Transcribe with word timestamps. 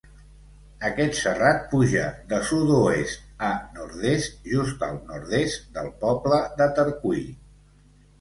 Aquest 0.87 1.17
serrat 1.17 1.57
puja 1.73 2.05
de 2.31 2.39
sud-oest 2.51 3.27
a 3.47 3.49
nord-est 3.75 4.39
just 4.53 4.81
al 4.89 4.97
nord-est 5.11 5.69
del 5.77 5.91
poble 6.05 6.41
de 6.63 6.69
Tercui. 6.81 7.23